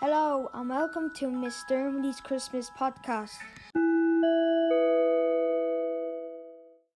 Hello 0.00 0.50
and 0.52 0.68
welcome 0.68 1.12
to 1.14 1.30
Miss 1.30 1.62
Dermody's 1.68 2.20
Christmas 2.20 2.70
podcast. 2.78 3.30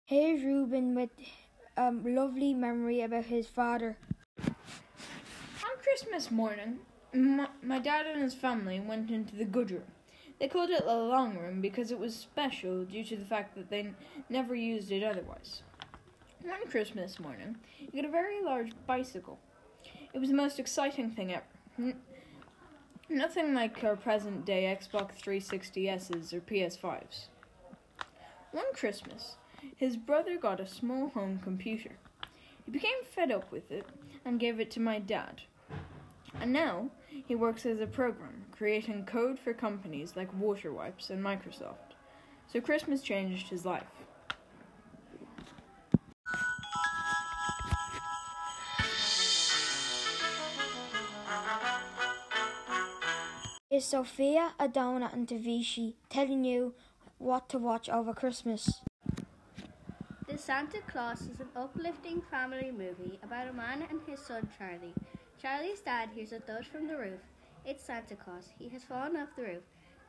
Here's 0.05 0.43
Ruben 0.43 0.95
with 0.95 1.09
a 1.77 1.91
lovely 1.91 2.53
memory 2.53 3.01
about 3.01 3.25
his 3.25 3.47
father. 3.47 3.97
On 4.47 5.75
Christmas 5.83 6.31
morning, 6.31 6.79
my, 7.13 7.47
my 7.61 7.79
dad 7.79 8.05
and 8.07 8.21
his 8.21 8.33
family 8.33 8.79
went 8.79 9.11
into 9.11 9.35
the 9.35 9.45
good 9.45 9.71
room. 9.71 9.83
They 10.39 10.47
called 10.47 10.69
it 10.69 10.85
the 10.85 10.93
long 10.95 11.37
room 11.37 11.61
because 11.61 11.91
it 11.91 11.99
was 11.99 12.15
special 12.15 12.83
due 12.85 13.03
to 13.05 13.15
the 13.15 13.25
fact 13.25 13.55
that 13.55 13.69
they 13.69 13.79
n- 13.79 13.95
never 14.29 14.55
used 14.55 14.91
it 14.91 15.03
otherwise. 15.03 15.61
One 16.43 16.67
Christmas 16.69 17.19
morning, 17.19 17.57
he 17.77 17.87
got 18.01 18.05
a 18.07 18.11
very 18.11 18.41
large 18.43 18.71
bicycle. 18.85 19.39
It 20.13 20.19
was 20.19 20.29
the 20.29 20.35
most 20.35 20.59
exciting 20.59 21.11
thing 21.11 21.33
ever. 21.33 21.93
Nothing 23.09 23.53
like 23.53 23.83
our 23.83 23.95
present 23.95 24.45
day 24.45 24.75
Xbox 24.75 25.21
360s 25.21 26.33
or 26.33 26.41
PS5s. 26.41 27.25
One 28.51 28.73
Christmas, 28.73 29.35
his 29.75 29.95
brother 29.95 30.37
got 30.39 30.59
a 30.59 30.67
small 30.67 31.09
home 31.09 31.39
computer. 31.43 31.97
He 32.65 32.71
became 32.71 33.03
fed 33.03 33.29
up 33.29 33.51
with 33.51 33.71
it 33.71 33.85
and 34.25 34.39
gave 34.39 34.59
it 34.59 34.71
to 34.71 34.79
my 34.79 34.97
dad. 34.97 35.41
And 36.41 36.51
now 36.51 36.89
he 37.27 37.35
works 37.35 37.67
as 37.67 37.79
a 37.79 37.85
programmer, 37.85 38.33
creating 38.51 39.05
code 39.05 39.37
for 39.37 39.53
companies 39.53 40.15
like 40.15 40.39
Waterwipes 40.39 41.11
and 41.11 41.23
Microsoft. 41.23 41.93
So 42.51 42.59
Christmas 42.59 43.03
changed 43.03 43.49
his 43.49 43.65
life. 43.65 43.83
Is 53.75 53.83
Sophia, 53.83 54.53
Adona, 54.57 55.11
and 55.11 55.27
Tavishi 55.27 55.95
telling 56.09 56.45
you 56.45 56.75
what 57.17 57.49
to 57.49 57.57
watch 57.57 57.89
over 57.89 58.13
Christmas? 58.13 58.79
The 60.29 60.37
Santa 60.37 60.79
Clause 60.87 61.23
is 61.23 61.41
an 61.41 61.49
uplifting 61.57 62.21
family 62.31 62.71
movie 62.71 63.19
about 63.21 63.49
a 63.49 63.51
man 63.51 63.83
and 63.89 63.99
his 64.07 64.21
son 64.21 64.47
Charlie. 64.57 64.93
Charlie's 65.41 65.81
dad 65.81 66.07
hears 66.15 66.31
a 66.31 66.39
thud 66.39 66.65
from 66.65 66.87
the 66.87 66.95
roof. 66.95 67.19
It's 67.65 67.83
Santa 67.83 68.15
Claus. 68.15 68.47
He 68.57 68.69
has 68.69 68.85
fallen 68.85 69.17
off 69.17 69.35
the 69.35 69.41
roof. 69.41 69.63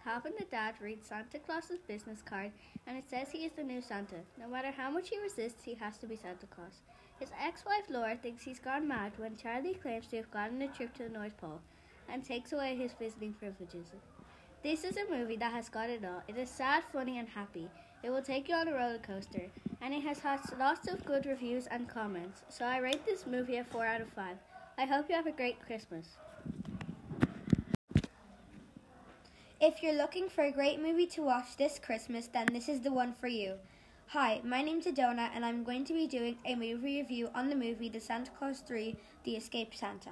Calvin 0.05 0.35
the 0.39 0.45
dad 0.45 0.77
reads 0.81 1.09
Santa 1.09 1.41
Claus's 1.41 1.81
business 1.89 2.23
card 2.23 2.53
and 2.87 2.97
it 2.97 3.11
says 3.11 3.33
he 3.33 3.47
is 3.47 3.53
the 3.57 3.65
new 3.65 3.83
Santa. 3.83 4.21
No 4.39 4.47
matter 4.47 4.71
how 4.71 4.91
much 4.91 5.09
he 5.09 5.19
resists, 5.19 5.65
he 5.65 5.75
has 5.75 5.99
to 5.99 6.07
be 6.07 6.15
Santa 6.15 6.47
Claus. 6.47 6.83
His 7.19 7.31
ex-wife 7.45 7.91
Laura 7.91 8.17
thinks 8.17 8.45
he's 8.45 8.61
gone 8.61 8.87
mad 8.87 9.11
when 9.17 9.37
Charlie 9.37 9.75
claims 9.75 10.07
to 10.07 10.19
have 10.19 10.31
gone 10.31 10.55
on 10.55 10.63
a 10.63 10.69
trip 10.69 10.95
to 10.99 11.03
the 11.03 11.09
North 11.09 11.37
Pole 11.39 11.61
and 12.09 12.25
takes 12.25 12.53
away 12.53 12.77
his 12.77 12.93
visiting 12.99 13.33
privileges. 13.33 13.89
This 14.63 14.85
is 14.85 14.97
a 14.97 15.11
movie 15.11 15.37
that 15.37 15.53
has 15.53 15.69
got 15.69 15.91
it 15.91 16.05
all. 16.05 16.23
It 16.29 16.37
is 16.37 16.51
sad, 16.51 16.83
funny, 16.93 17.19
and 17.19 17.29
happy. 17.29 17.69
It 18.03 18.11
will 18.11 18.23
take 18.23 18.49
you 18.49 18.55
on 18.55 18.69
a 18.69 18.75
roller 18.75 18.99
coaster, 18.99 19.51
and 19.81 19.95
it 19.95 20.03
has 20.03 20.19
had 20.19 20.41
lots 20.59 20.89
of 20.89 21.05
good 21.05 21.27
reviews 21.27 21.67
and 21.67 21.89
comments. 21.89 22.43
So 22.49 22.65
I 22.65 22.79
rate 22.79 23.05
this 23.05 23.27
movie 23.27 23.57
a 23.57 23.65
4 23.65 23.87
out 23.87 24.01
of 24.01 24.09
5. 24.11 24.37
I 24.79 24.85
hope 24.85 25.09
you 25.09 25.15
have 25.15 25.27
a 25.27 25.33
great 25.33 25.65
Christmas. 25.65 26.17
If 29.61 29.83
you're 29.83 29.97
looking 29.97 30.29
for 30.29 30.45
a 30.45 30.53
great 30.53 30.83
movie 30.83 31.07
to 31.07 31.23
watch 31.23 31.57
this 31.57 31.79
Christmas, 31.79 32.27
then 32.27 32.47
this 32.53 32.69
is 32.69 32.81
the 32.81 32.93
one 32.93 33.15
for 33.15 33.29
you. 33.29 33.55
Hi, 34.09 34.41
my 34.45 34.63
name's 34.63 34.87
Adona, 34.87 35.31
and 35.35 35.45
I'm 35.45 35.65
going 35.65 35.85
to 35.87 35.95
be 35.95 36.07
doing 36.07 36.37
a 36.45 36.55
movie 36.55 37.01
review 37.01 37.31
on 37.35 37.49
the 37.49 37.57
movie 37.57 37.89
The 37.89 37.99
Santa 37.99 38.31
Clause 38.33 38.61
3 38.61 38.95
The 39.25 39.37
Escape 39.37 39.75
Santa. 39.75 40.11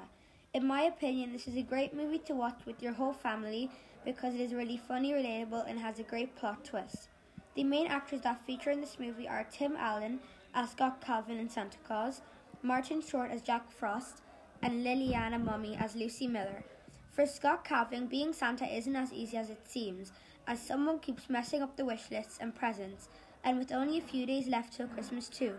In 0.54 0.68
my 0.68 0.82
opinion, 0.82 1.32
this 1.32 1.48
is 1.48 1.56
a 1.56 1.62
great 1.62 1.96
movie 1.96 2.20
to 2.20 2.32
watch 2.32 2.60
with 2.64 2.80
your 2.80 2.92
whole 2.92 3.12
family 3.12 3.72
because 4.04 4.36
it 4.36 4.40
is 4.40 4.54
really 4.54 4.76
funny, 4.76 5.12
relatable, 5.12 5.68
and 5.68 5.80
has 5.80 5.98
a 5.98 6.04
great 6.04 6.36
plot 6.36 6.64
twist. 6.64 7.08
The 7.56 7.64
main 7.64 7.88
actors 7.88 8.20
that 8.20 8.46
feature 8.46 8.70
in 8.70 8.80
this 8.80 9.00
movie 9.00 9.26
are 9.26 9.44
Tim 9.50 9.74
Allen 9.76 10.20
as 10.54 10.70
Scott 10.70 11.00
Calvin 11.00 11.38
in 11.38 11.50
Santa 11.50 11.78
Claus, 11.78 12.20
Martin 12.62 13.02
Short 13.02 13.32
as 13.32 13.42
Jack 13.42 13.68
Frost, 13.72 14.22
and 14.62 14.86
Liliana 14.86 15.44
Mumy 15.44 15.76
as 15.76 15.96
Lucy 15.96 16.28
Miller. 16.28 16.62
For 17.10 17.26
Scott 17.26 17.64
Calvin, 17.64 18.06
being 18.06 18.32
Santa 18.32 18.64
isn't 18.64 18.94
as 18.94 19.12
easy 19.12 19.36
as 19.36 19.50
it 19.50 19.68
seems, 19.68 20.12
as 20.46 20.60
someone 20.60 21.00
keeps 21.00 21.28
messing 21.28 21.62
up 21.62 21.76
the 21.76 21.84
wish 21.84 22.12
lists 22.12 22.38
and 22.40 22.54
presents, 22.54 23.08
and 23.42 23.58
with 23.58 23.72
only 23.72 23.98
a 23.98 24.02
few 24.02 24.24
days 24.24 24.46
left 24.46 24.74
till 24.74 24.86
Christmas 24.86 25.28
too. 25.28 25.54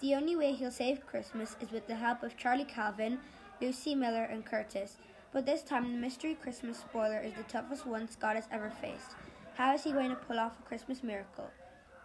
The 0.00 0.14
only 0.14 0.36
way 0.36 0.52
he'll 0.52 0.70
save 0.70 1.04
Christmas 1.04 1.56
is 1.60 1.72
with 1.72 1.88
the 1.88 1.96
help 1.96 2.22
of 2.22 2.36
Charlie 2.36 2.64
Calvin, 2.64 3.18
Lucy 3.60 3.94
Miller, 3.94 4.24
and 4.24 4.44
Curtis. 4.44 4.96
But 5.32 5.46
this 5.46 5.62
time, 5.62 5.92
the 5.92 5.98
mystery 5.98 6.34
Christmas 6.34 6.78
spoiler 6.78 7.20
is 7.20 7.32
the 7.34 7.42
toughest 7.44 7.86
one 7.86 8.08
Scott 8.08 8.36
has 8.36 8.48
ever 8.50 8.70
faced. 8.70 9.16
How 9.54 9.74
is 9.74 9.84
he 9.84 9.92
going 9.92 10.10
to 10.10 10.16
pull 10.16 10.38
off 10.38 10.58
a 10.58 10.68
Christmas 10.68 11.02
miracle? 11.02 11.50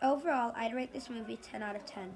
Overall, 0.01 0.53
I'd 0.55 0.73
rate 0.73 0.93
this 0.93 1.09
movie 1.09 1.37
10 1.37 1.61
out 1.61 1.75
of 1.75 1.85
10. 1.85 2.13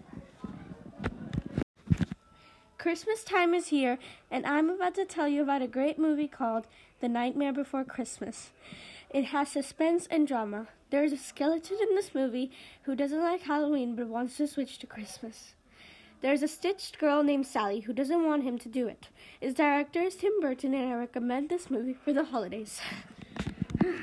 Christmas 2.78 3.24
time 3.24 3.53
is 3.53 3.68
here, 3.68 3.97
and 4.29 4.45
I'm 4.45 4.69
about 4.69 4.95
to 4.95 5.06
tell 5.06 5.28
you 5.28 5.41
about 5.41 5.62
a 5.62 5.68
great 5.68 5.97
movie 5.97 6.28
called 6.28 6.68
The 7.00 7.09
Nightmare 7.09 7.53
Before 7.53 7.84
Christmas. 7.84 8.51
It 9.09 9.25
has 9.25 9.50
suspense 9.50 10.07
and 10.12 10.28
drama. 10.28 10.68
There 10.91 11.03
is 11.03 11.13
a 11.13 11.18
skeleton 11.18 11.78
in 11.81 11.95
this 11.95 12.13
movie 12.13 12.51
who 12.84 12.95
doesn't 12.95 13.22
like 13.22 13.41
Halloween 13.41 13.95
but 13.95 14.07
wants 14.07 14.38
to 14.38 14.47
switch 14.47 14.78
to 14.79 14.88
Christmas. 14.88 15.56
There's 16.21 16.41
a 16.41 16.47
stitched 16.47 16.97
girl 16.97 17.23
named 17.23 17.45
Sally 17.45 17.81
who 17.81 17.91
doesn't 17.93 18.25
want 18.25 18.43
him 18.43 18.57
to 18.59 18.69
do 18.69 18.87
it. 18.87 19.09
Its 19.41 19.53
director 19.53 20.01
is 20.01 20.15
Tim 20.15 20.39
Burton, 20.39 20.73
and 20.73 20.91
I 20.91 20.95
recommend 20.95 21.49
this 21.49 21.69
movie 21.69 21.93
for 21.93 22.13
the 22.13 22.23
holidays. 22.25 22.79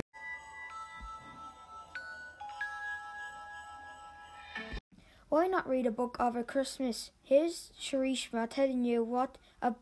Why 5.30 5.46
not 5.46 5.68
read 5.68 5.86
a 5.86 5.90
book 5.90 6.16
over 6.20 6.44
Christmas? 6.44 7.10
Here's 7.22 7.72
Sharishma 7.80 8.48
telling 8.50 8.84
you 8.84 9.02
what 9.02 9.38
uh, 9.62 9.72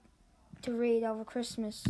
to 0.63 0.73
read 0.73 1.03
over 1.03 1.25
Christmas. 1.25 1.85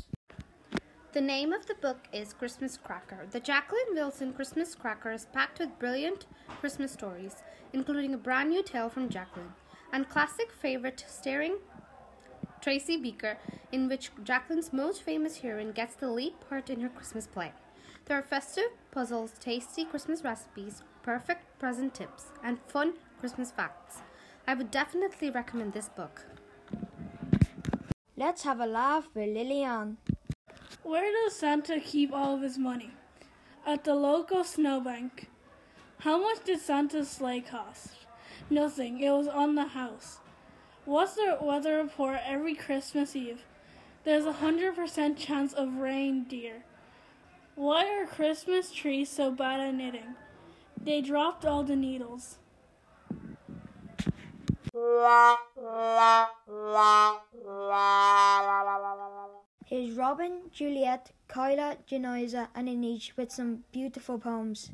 The 1.13 1.21
name 1.21 1.53
of 1.53 1.67
the 1.67 1.75
book 1.75 2.07
is 2.13 2.33
Christmas 2.33 2.79
Cracker. 2.83 3.27
The 3.31 3.41
Jacqueline 3.41 3.95
Wilson 3.95 4.33
Christmas 4.33 4.75
Cracker 4.75 5.13
is 5.13 5.27
packed 5.27 5.59
with 5.59 5.79
brilliant 5.79 6.27
Christmas 6.61 6.93
stories, 6.93 7.37
including 7.73 8.15
a 8.15 8.19
brand 8.19 8.49
new 8.51 8.63
tale 8.63 8.89
from 8.89 9.09
Jacqueline 9.11 9.53
and 9.93 10.09
classic 10.09 10.53
favorite 10.53 11.05
starring 11.09 11.57
Tracy 12.61 12.97
Beaker, 12.97 13.39
in 13.73 13.89
which 13.89 14.11
Jacqueline's 14.23 14.73
most 14.73 15.03
famous 15.03 15.39
heroine 15.39 15.73
gets 15.73 15.95
the 15.95 16.11
lead 16.11 16.35
part 16.49 16.69
in 16.69 16.81
her 16.81 16.89
Christmas 16.89 17.27
play. 17.27 17.53
There 18.05 18.19
are 18.19 18.23
festive 18.23 18.71
puzzles, 18.91 19.33
tasty 19.41 19.85
Christmas 19.85 20.23
recipes, 20.23 20.83
perfect 21.03 21.59
present 21.59 21.95
tips, 21.95 22.27
and 22.43 22.59
fun 22.67 22.95
Christmas 23.21 23.51
facts. 23.51 24.03
I 24.47 24.55
would 24.55 24.71
definitely 24.71 25.31
recommend 25.31 25.73
this 25.73 25.89
book. 25.89 26.25
Let's 28.17 28.43
have 28.43 28.61
a 28.61 28.67
laugh 28.67 29.09
with 29.15 29.29
Lillian. 29.29 29.97
Where 30.83 31.11
does 31.11 31.37
Santa 31.37 31.81
keep 31.81 32.13
all 32.13 32.35
of 32.35 32.43
his 32.43 32.59
money? 32.59 32.91
At 33.67 33.85
the 33.85 33.95
local 33.95 34.45
snowbank. 34.45 35.31
How 36.01 36.21
much 36.21 36.45
did 36.45 36.61
Santa's 36.61 37.09
sleigh 37.09 37.41
cost? 37.41 38.00
Nothing. 38.51 39.01
It 39.01 39.11
was 39.11 39.29
on 39.29 39.55
the 39.55 39.69
house. 39.69 40.19
What's 40.85 41.15
the 41.15 41.39
weather 41.41 41.77
report 41.77 42.19
every 42.27 42.57
Christmas 42.57 43.15
Eve? 43.15 43.43
There's 44.03 44.27
a 44.27 44.33
hundred 44.33 44.75
percent 44.75 45.17
chance 45.17 45.53
of 45.53 45.77
rain, 45.77 46.25
dear. 46.29 46.65
Why 47.55 47.87
are 47.87 48.07
Christmas 48.07 48.73
trees 48.73 49.09
so 49.09 49.31
bad 49.31 49.61
at 49.61 49.75
knitting? 49.75 50.17
They 50.83 51.01
dropped 51.01 51.45
all 51.45 51.63
the 51.63 51.77
needles. 51.77 52.39
Here's 59.67 59.95
Robin, 59.97 60.41
Juliet, 60.53 61.13
Kyla, 61.29 61.77
Janiza, 61.89 62.49
and 62.55 62.69
Anish 62.69 63.17
with 63.17 63.31
some 63.31 63.65
beautiful 63.71 64.19
poems. 64.19 64.71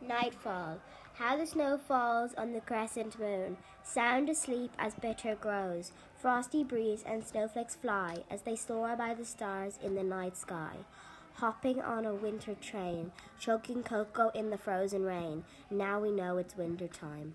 Nightfall. 0.00 0.78
How 1.18 1.34
the 1.34 1.46
snow 1.46 1.78
falls 1.78 2.34
on 2.34 2.52
the 2.52 2.60
crescent 2.60 3.18
moon, 3.18 3.56
sound 3.82 4.28
asleep 4.28 4.70
as 4.78 4.94
bitter 4.94 5.34
grows. 5.34 5.92
Frosty 6.18 6.62
breeze 6.62 7.02
and 7.06 7.24
snowflakes 7.24 7.74
fly 7.74 8.16
as 8.30 8.42
they 8.42 8.54
soar 8.54 8.96
by 8.96 9.14
the 9.14 9.24
stars 9.24 9.78
in 9.82 9.94
the 9.94 10.02
night 10.02 10.36
sky. 10.36 10.76
Hopping 11.36 11.80
on 11.80 12.04
a 12.04 12.14
winter 12.14 12.54
train, 12.54 13.12
choking 13.38 13.82
cocoa 13.82 14.28
in 14.34 14.50
the 14.50 14.58
frozen 14.58 15.04
rain. 15.04 15.44
Now 15.70 16.00
we 16.00 16.10
know 16.10 16.36
it's 16.36 16.54
winter 16.54 16.88
time. 16.88 17.32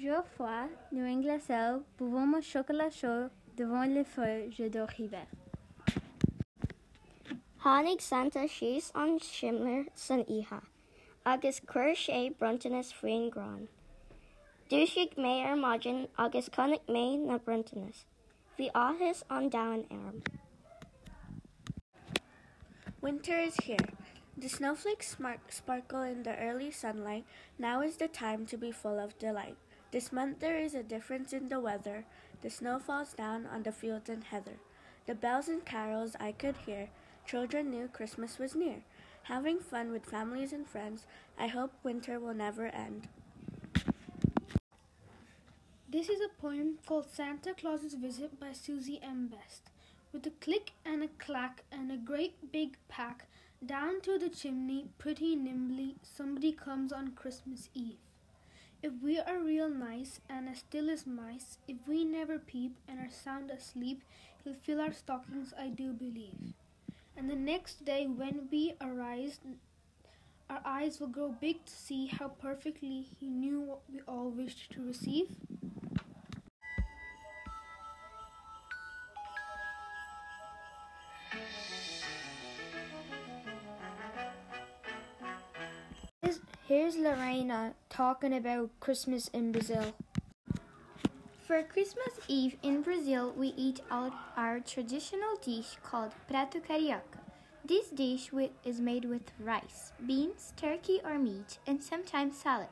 Jour 0.00 0.22
froid, 0.36 0.68
New 0.92 1.04
England 1.04 1.42
glaçons, 1.42 1.82
buvons 1.98 2.28
mon 2.28 2.40
chocolat 2.40 2.92
chaud 2.92 3.30
devant 3.56 3.92
le 3.92 4.04
feu, 4.04 4.48
je 4.50 4.68
dors 4.68 4.92
hiver. 4.96 5.26
Hánig 7.64 8.00
Santa 8.00 8.46
síos 8.46 8.92
an 8.94 9.18
simir 9.18 9.86
san 9.96 10.24
ihe, 10.28 10.60
agus 11.28 11.60
chuir 11.70 11.94
sé 12.02 12.18
bruntanas 12.40 12.90
faoin 12.98 13.24
grán. 13.32 13.64
Dúsigh 14.70 15.16
mé 15.24 15.32
ar 15.44 15.56
maidin 15.56 15.98
agus 16.24 16.48
connic 16.48 16.86
mé 16.94 17.02
na 17.18 17.36
bruntanas. 17.36 18.04
Bhí 18.58 18.70
áthas 18.72 19.22
an 19.28 19.50
arm. 19.90 20.22
Winter 23.02 23.38
is 23.38 23.56
here. 23.56 23.90
The 24.38 24.48
snowflakes 24.48 25.16
sparkle 25.50 26.02
in 26.02 26.22
the 26.22 26.34
early 26.36 26.70
sunlight. 26.70 27.24
Now 27.58 27.82
is 27.82 27.96
the 27.96 28.08
time 28.08 28.46
to 28.46 28.56
be 28.56 28.72
full 28.72 28.98
of 28.98 29.18
delight. 29.18 29.56
This 29.90 30.10
month 30.10 30.40
there 30.40 30.58
is 30.58 30.74
a 30.74 30.82
difference 30.82 31.34
in 31.34 31.50
the 31.50 31.60
weather. 31.60 32.06
The 32.40 32.48
snow 32.48 32.78
falls 32.78 33.12
down 33.12 33.44
on 33.46 33.64
the 33.64 33.72
fields 33.72 34.08
and 34.08 34.24
heather. 34.24 34.56
The 35.06 35.14
bells 35.14 35.48
and 35.48 35.64
carols 35.64 36.16
I 36.18 36.32
could 36.32 36.56
hear. 36.64 36.88
Children 37.26 37.70
knew 37.70 37.88
Christmas 37.88 38.38
was 38.38 38.54
near. 38.54 38.82
Having 39.28 39.58
fun 39.58 39.92
with 39.92 40.06
families 40.06 40.54
and 40.54 40.66
friends. 40.66 41.04
I 41.38 41.48
hope 41.48 41.74
winter 41.82 42.18
will 42.18 42.32
never 42.32 42.68
end. 42.68 43.08
This 45.86 46.08
is 46.08 46.22
a 46.22 46.40
poem 46.40 46.78
called 46.86 47.10
Santa 47.12 47.52
Claus's 47.52 47.92
Visit 47.92 48.40
by 48.40 48.52
Susie 48.54 48.98
M. 49.02 49.26
Best. 49.26 49.68
With 50.14 50.26
a 50.26 50.30
click 50.30 50.72
and 50.82 51.02
a 51.02 51.08
clack 51.18 51.64
and 51.70 51.92
a 51.92 51.98
great 51.98 52.50
big 52.50 52.78
pack, 52.88 53.26
down 53.64 54.00
to 54.00 54.18
the 54.18 54.30
chimney, 54.30 54.86
pretty 54.96 55.36
nimbly, 55.36 55.96
somebody 56.02 56.52
comes 56.52 56.90
on 56.90 57.10
Christmas 57.10 57.68
Eve. 57.74 57.98
If 58.82 58.92
we 59.02 59.18
are 59.18 59.38
real 59.38 59.68
nice 59.68 60.20
and 60.30 60.48
as 60.48 60.60
still 60.60 60.88
as 60.88 61.06
mice, 61.06 61.58
if 61.68 61.76
we 61.86 62.02
never 62.02 62.38
peep 62.38 62.76
and 62.88 62.98
are 62.98 63.10
sound 63.10 63.50
asleep, 63.50 64.02
he'll 64.42 64.54
fill 64.54 64.80
our 64.80 64.94
stockings, 64.94 65.52
I 65.60 65.68
do 65.68 65.92
believe. 65.92 66.54
And 67.18 67.28
the 67.28 67.34
next 67.34 67.84
day, 67.84 68.06
when 68.06 68.46
we 68.48 68.74
arise, 68.80 69.40
our 70.48 70.60
eyes 70.64 71.00
will 71.00 71.08
grow 71.08 71.32
big 71.32 71.64
to 71.64 71.72
see 71.72 72.06
how 72.06 72.28
perfectly 72.28 73.08
he 73.18 73.26
knew 73.26 73.60
what 73.60 73.80
we 73.92 74.00
all 74.06 74.30
wished 74.30 74.70
to 74.74 74.86
receive. 74.86 75.26
Here's, 86.68 86.96
Lorena 86.96 87.74
talking 87.88 88.34
about 88.34 88.70
Christmas 88.78 89.28
in 89.28 89.52
Brazil. 89.52 89.94
For 91.48 91.62
Christmas 91.62 92.20
Eve 92.28 92.58
in 92.62 92.82
Brazil, 92.82 93.32
we 93.34 93.54
eat 93.56 93.80
out 93.90 94.12
our 94.36 94.60
traditional 94.60 95.34
dish 95.40 95.78
called 95.82 96.12
prato 96.28 96.58
carioca. 96.58 97.22
This 97.64 97.88
dish 97.88 98.30
is 98.66 98.82
made 98.82 99.06
with 99.06 99.32
rice, 99.40 99.92
beans, 100.06 100.52
turkey 100.58 101.00
or 101.02 101.18
meat, 101.18 101.56
and 101.66 101.82
sometimes 101.82 102.36
salad. 102.36 102.68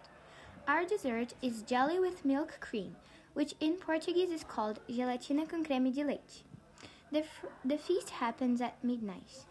Our 0.68 0.84
dessert 0.84 1.32
is 1.40 1.62
jelly 1.62 1.98
with 1.98 2.26
milk 2.26 2.58
cream, 2.60 2.96
which 3.32 3.54
in 3.60 3.76
Portuguese 3.76 4.30
is 4.30 4.44
called 4.44 4.80
gelatina 4.90 5.48
com 5.48 5.64
creme 5.64 5.90
de 5.90 6.04
leite. 6.04 6.42
The, 7.10 7.24
the 7.64 7.78
feast 7.78 8.10
happens 8.10 8.60
at 8.60 8.84
midnight. 8.84 9.46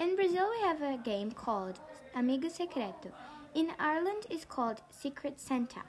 In 0.00 0.16
Brazil, 0.16 0.48
we 0.50 0.62
have 0.62 0.80
a 0.80 0.96
game 0.96 1.32
called 1.32 1.80
Amigo 2.16 2.48
Secreto. 2.48 3.12
In 3.54 3.72
Ireland, 3.78 4.24
it's 4.30 4.46
called 4.46 4.80
Secret 4.90 5.38
Santa. 5.38 5.82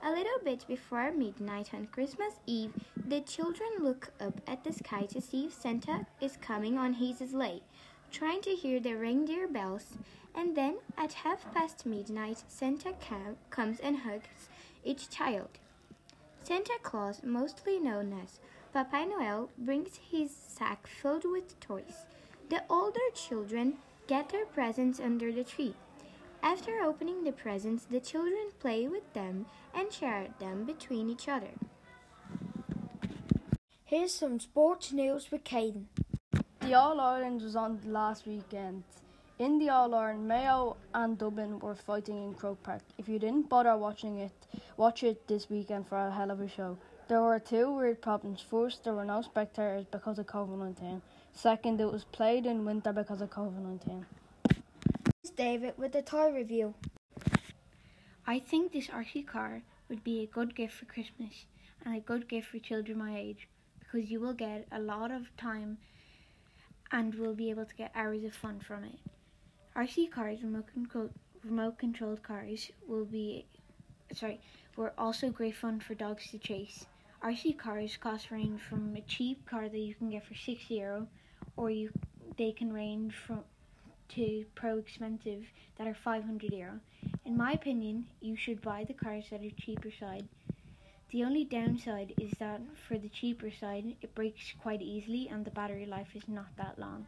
A 0.00 0.10
little 0.12 0.38
bit 0.44 0.64
before 0.68 1.10
midnight 1.10 1.74
on 1.74 1.86
Christmas 1.86 2.34
Eve, 2.46 2.72
the 2.96 3.20
children 3.20 3.68
look 3.80 4.10
up 4.20 4.40
at 4.46 4.62
the 4.62 4.72
sky 4.72 5.06
to 5.06 5.20
see 5.20 5.46
if 5.46 5.52
Santa 5.52 6.06
is 6.20 6.36
coming 6.36 6.78
on 6.78 6.94
his 6.94 7.18
sleigh, 7.18 7.62
trying 8.12 8.40
to 8.42 8.50
hear 8.50 8.78
the 8.78 8.94
reindeer 8.94 9.48
bells. 9.48 9.98
And 10.36 10.56
then, 10.56 10.78
at 10.96 11.12
half 11.12 11.52
past 11.52 11.84
midnight, 11.84 12.44
Santa 12.46 12.92
com- 13.00 13.36
comes 13.50 13.80
and 13.80 13.98
hugs 13.98 14.48
each 14.84 15.10
child. 15.10 15.58
Santa 16.44 16.78
Claus, 16.82 17.22
mostly 17.24 17.80
known 17.80 18.12
as 18.22 18.38
Papai 18.72 19.08
Noel, 19.08 19.50
brings 19.58 19.98
his 20.10 20.30
sack 20.30 20.86
filled 20.86 21.24
with 21.24 21.58
toys. 21.58 22.06
The 22.48 22.62
older 22.70 23.08
children 23.14 23.78
get 24.06 24.28
their 24.28 24.46
presents 24.46 25.00
under 25.00 25.32
the 25.32 25.44
tree. 25.44 25.74
After 26.42 26.82
opening 26.82 27.24
the 27.24 27.32
presents, 27.32 27.84
the 27.84 28.00
children 28.00 28.50
play 28.60 28.86
with 28.86 29.12
them 29.12 29.46
and 29.74 29.92
share 29.92 30.28
them 30.38 30.64
between 30.64 31.10
each 31.10 31.28
other. 31.28 31.50
Here's 33.84 34.14
some 34.14 34.38
sports 34.38 34.92
news 34.92 35.30
with 35.30 35.44
Caden. 35.44 35.86
The 36.60 36.74
All 36.74 37.00
Ireland 37.00 37.42
was 37.42 37.56
on 37.56 37.80
last 37.84 38.26
weekend. 38.26 38.84
In 39.38 39.58
the 39.58 39.70
All 39.70 39.94
Ireland, 39.94 40.28
Mayo 40.28 40.76
and 40.94 41.16
Dublin 41.16 41.58
were 41.58 41.74
fighting 41.74 42.22
in 42.22 42.34
Croke 42.34 42.62
Park. 42.62 42.82
If 42.98 43.08
you 43.08 43.18
didn't 43.18 43.48
bother 43.48 43.76
watching 43.76 44.18
it, 44.18 44.46
watch 44.76 45.02
it 45.02 45.26
this 45.26 45.48
weekend 45.48 45.88
for 45.88 45.96
a 45.96 46.10
hell 46.10 46.30
of 46.30 46.40
a 46.40 46.48
show. 46.48 46.76
There 47.08 47.22
were 47.22 47.38
two 47.38 47.72
weird 47.72 48.02
problems. 48.02 48.40
First, 48.42 48.84
there 48.84 48.94
were 48.94 49.04
no 49.04 49.22
spectators 49.22 49.86
because 49.90 50.18
of 50.18 50.26
COVID 50.26 50.58
19. 50.58 51.02
Second, 51.32 51.80
it 51.80 51.90
was 51.90 52.04
played 52.04 52.46
in 52.46 52.64
winter 52.64 52.92
because 52.92 53.20
of 53.20 53.30
COVID 53.30 53.62
19. 53.62 54.04
David 55.38 55.74
with 55.78 55.92
the 55.92 56.02
toy 56.02 56.32
review. 56.32 56.74
I 58.26 58.40
think 58.40 58.72
this 58.72 58.88
RC 58.88 59.24
car 59.24 59.62
would 59.88 60.02
be 60.02 60.20
a 60.20 60.26
good 60.26 60.56
gift 60.56 60.74
for 60.74 60.84
Christmas 60.86 61.46
and 61.84 61.94
a 61.94 62.00
good 62.00 62.28
gift 62.28 62.48
for 62.48 62.58
children 62.58 62.98
my 62.98 63.16
age 63.16 63.46
because 63.78 64.10
you 64.10 64.18
will 64.18 64.32
get 64.32 64.66
a 64.72 64.80
lot 64.80 65.12
of 65.12 65.36
time 65.36 65.78
and 66.90 67.14
will 67.14 67.34
be 67.34 67.50
able 67.50 67.66
to 67.66 67.74
get 67.76 67.92
hours 67.94 68.24
of 68.24 68.34
fun 68.34 68.58
from 68.58 68.82
it. 68.82 68.98
RC 69.76 70.10
cars, 70.10 70.42
remote 70.42 70.66
remote 71.44 71.78
controlled 71.78 72.24
cars, 72.24 72.72
will 72.88 73.04
be 73.04 73.46
sorry, 74.12 74.40
were 74.74 74.92
also 74.98 75.30
great 75.30 75.54
fun 75.54 75.78
for 75.78 75.94
dogs 75.94 76.32
to 76.32 76.38
chase. 76.38 76.84
RC 77.22 77.56
cars 77.56 77.96
cost 77.96 78.32
range 78.32 78.60
from 78.60 78.96
a 78.96 79.02
cheap 79.02 79.46
car 79.46 79.68
that 79.68 79.78
you 79.78 79.94
can 79.94 80.10
get 80.10 80.26
for 80.26 80.34
six 80.34 80.68
euro, 80.68 81.06
or 81.56 81.70
you 81.70 81.92
they 82.36 82.50
can 82.50 82.72
range 82.72 83.14
from 83.14 83.44
to 84.14 84.44
pro 84.54 84.78
expensive 84.78 85.44
that 85.76 85.86
are 85.86 85.94
500 85.94 86.52
euro. 86.52 86.80
In 87.24 87.36
my 87.36 87.52
opinion, 87.52 88.06
you 88.20 88.36
should 88.36 88.62
buy 88.62 88.84
the 88.84 88.94
cars 88.94 89.24
that 89.30 89.42
are 89.42 89.50
cheaper 89.50 89.90
side. 89.90 90.28
The 91.10 91.24
only 91.24 91.44
downside 91.44 92.12
is 92.20 92.32
that 92.38 92.60
for 92.86 92.98
the 92.98 93.08
cheaper 93.08 93.50
side, 93.50 93.96
it 94.02 94.14
breaks 94.14 94.52
quite 94.60 94.82
easily 94.82 95.28
and 95.30 95.44
the 95.44 95.50
battery 95.50 95.86
life 95.86 96.14
is 96.14 96.28
not 96.28 96.56
that 96.56 96.78
long. 96.78 97.06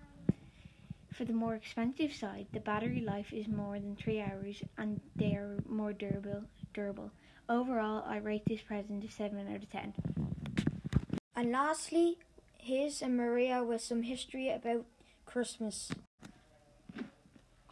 For 1.13 1.25
the 1.25 1.35
more 1.35 1.55
expensive 1.55 2.15
side, 2.15 2.47
the 2.53 2.61
battery 2.61 3.01
life 3.01 3.33
is 3.33 3.47
more 3.47 3.79
than 3.79 3.97
3 3.97 4.21
hours 4.21 4.63
and 4.79 5.01
they 5.17 5.35
are 5.35 5.59
more 5.69 5.93
durable. 5.93 6.45
Durable. 6.73 7.11
Overall, 7.49 8.05
I 8.07 8.19
rate 8.19 8.45
this 8.47 8.63
present 8.63 9.05
a 9.05 9.11
7 9.11 9.39
out 9.53 9.63
of 9.63 9.71
10. 9.71 9.95
And 11.37 11.53
lastly, 11.53 12.19
here's 12.59 13.03
a 13.03 13.09
Maria 13.09 13.63
with 13.63 13.83
some 13.83 14.03
history 14.03 14.51
about 14.51 14.87
Christmas. 15.27 15.91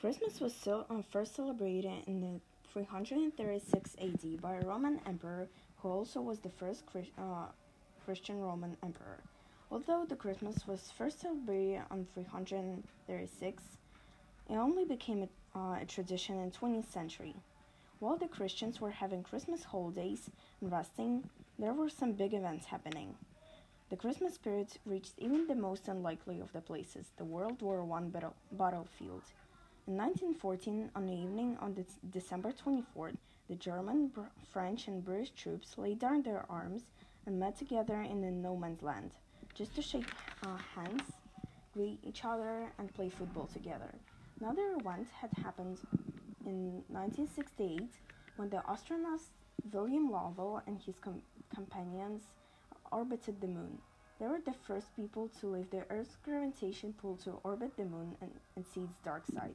Christmas 0.00 0.40
was 0.40 0.54
so, 0.54 0.86
uh, 0.90 1.02
first 1.02 1.34
celebrated 1.34 2.04
in 2.06 2.20
the 2.20 2.40
336 2.72 3.96
AD 4.00 4.40
by 4.40 4.54
a 4.54 4.64
Roman 4.64 5.00
emperor 5.04 5.48
who 5.78 5.88
also 5.88 6.20
was 6.20 6.38
the 6.38 6.50
first 6.50 6.86
Chris, 6.86 7.08
uh, 7.18 7.46
Christian 8.04 8.40
Roman 8.40 8.76
emperor. 8.84 9.18
Although 9.72 10.04
the 10.08 10.14
Christmas 10.14 10.68
was 10.68 10.92
first 10.96 11.18
celebrated 11.18 11.82
on 11.90 12.06
336, 12.14 13.62
it 14.48 14.54
only 14.54 14.84
became 14.84 15.24
a, 15.24 15.58
uh, 15.58 15.80
a 15.82 15.84
tradition 15.84 16.38
in 16.38 16.52
20th 16.52 16.92
century. 16.92 17.34
While 17.98 18.18
the 18.18 18.28
Christians 18.28 18.80
were 18.80 18.92
having 18.92 19.24
Christmas 19.24 19.64
holidays 19.64 20.30
and 20.60 20.70
resting, 20.70 21.28
there 21.58 21.74
were 21.74 21.88
some 21.88 22.12
big 22.12 22.34
events 22.34 22.66
happening. 22.66 23.16
The 23.90 23.96
Christmas 23.96 24.34
spirit 24.34 24.78
reached 24.86 25.14
even 25.18 25.48
the 25.48 25.56
most 25.56 25.88
unlikely 25.88 26.38
of 26.38 26.52
the 26.52 26.60
places, 26.60 27.06
the 27.16 27.24
World 27.24 27.60
War 27.62 27.82
I 27.92 28.02
battle- 28.02 28.36
battlefield. 28.52 29.24
In 29.88 29.96
1914, 29.96 30.90
on 30.94 31.06
the 31.06 31.14
evening 31.14 31.56
on 31.62 31.72
the 31.72 31.82
December 32.10 32.52
24th, 32.52 33.16
the 33.48 33.54
German, 33.54 34.08
Br- 34.08 34.28
French, 34.52 34.86
and 34.86 35.02
British 35.02 35.30
troops 35.30 35.78
laid 35.78 35.98
down 35.98 36.20
their 36.20 36.44
arms 36.50 36.82
and 37.24 37.40
met 37.40 37.56
together 37.56 38.02
in 38.02 38.20
the 38.20 38.30
no 38.30 38.54
man's 38.54 38.82
land, 38.82 39.12
just 39.54 39.74
to 39.76 39.80
shake 39.80 40.04
uh, 40.42 40.58
hands, 40.74 41.00
greet 41.72 42.00
each 42.02 42.22
other, 42.22 42.70
and 42.78 42.92
play 42.92 43.08
football 43.08 43.46
together. 43.46 43.94
Another 44.42 44.74
event 44.76 45.08
had 45.22 45.32
happened 45.32 45.78
in 46.44 46.84
1968 46.88 47.88
when 48.36 48.50
the 48.50 48.62
astronaut 48.68 49.20
William 49.72 50.10
Lovell 50.10 50.60
and 50.66 50.78
his 50.82 50.98
com- 50.98 51.22
companions 51.54 52.24
orbited 52.92 53.40
the 53.40 53.46
moon. 53.48 53.78
They 54.18 54.26
were 54.26 54.40
the 54.44 54.54
first 54.66 54.94
people 54.96 55.30
to 55.40 55.46
leave 55.46 55.70
the 55.70 55.84
Earth's 55.90 56.16
gravitation 56.24 56.92
pull 57.00 57.16
to 57.18 57.38
orbit 57.44 57.76
the 57.76 57.84
moon 57.84 58.16
and, 58.20 58.30
and 58.56 58.66
see 58.66 58.80
its 58.82 58.98
dark 59.04 59.24
side. 59.26 59.54